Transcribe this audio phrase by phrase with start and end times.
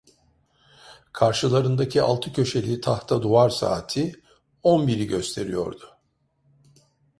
[1.13, 4.21] Karşılarındaki altı köşeli tahta duvar saati
[4.63, 5.97] on biri gösteriyordu.